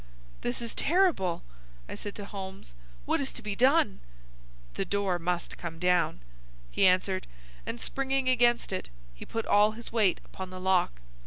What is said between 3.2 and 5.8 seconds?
is to be done?" "The door must come